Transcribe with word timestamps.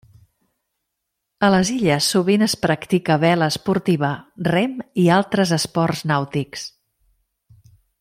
A 1.47 1.49
les 1.55 1.71
illes 1.73 2.07
sovint 2.15 2.47
es 2.47 2.57
practica 2.63 3.19
vela 3.25 3.51
esportiva, 3.55 4.11
rem 4.51 4.77
i 5.05 5.09
altres 5.21 5.55
esports 5.63 6.05
nàutics. 6.15 6.69